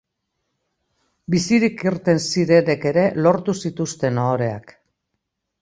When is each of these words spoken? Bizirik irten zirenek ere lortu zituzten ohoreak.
Bizirik 1.33 1.83
irten 1.89 2.21
zirenek 2.29 2.89
ere 2.93 3.05
lortu 3.27 3.59
zituzten 3.67 4.21
ohoreak. 4.27 4.79